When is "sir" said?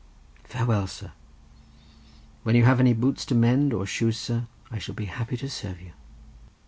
0.87-1.11